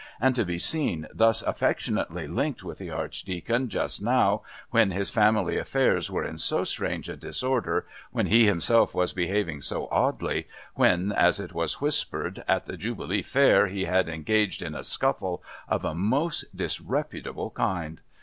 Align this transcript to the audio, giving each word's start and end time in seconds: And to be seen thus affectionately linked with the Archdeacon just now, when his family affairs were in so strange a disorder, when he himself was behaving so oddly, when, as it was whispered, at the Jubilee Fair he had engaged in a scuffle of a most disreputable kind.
And 0.19 0.33
to 0.33 0.43
be 0.43 0.57
seen 0.57 1.05
thus 1.13 1.43
affectionately 1.43 2.25
linked 2.27 2.63
with 2.63 2.79
the 2.79 2.89
Archdeacon 2.89 3.69
just 3.69 4.01
now, 4.01 4.41
when 4.71 4.89
his 4.89 5.11
family 5.11 5.59
affairs 5.59 6.09
were 6.09 6.23
in 6.25 6.39
so 6.39 6.63
strange 6.63 7.07
a 7.07 7.15
disorder, 7.15 7.85
when 8.11 8.25
he 8.25 8.47
himself 8.47 8.95
was 8.95 9.13
behaving 9.13 9.61
so 9.61 9.87
oddly, 9.91 10.47
when, 10.73 11.11
as 11.11 11.39
it 11.39 11.53
was 11.53 11.81
whispered, 11.81 12.43
at 12.47 12.65
the 12.65 12.77
Jubilee 12.77 13.21
Fair 13.21 13.67
he 13.67 13.85
had 13.85 14.09
engaged 14.09 14.63
in 14.63 14.73
a 14.73 14.83
scuffle 14.83 15.43
of 15.69 15.85
a 15.85 15.93
most 15.93 16.45
disreputable 16.57 17.51
kind. 17.51 18.01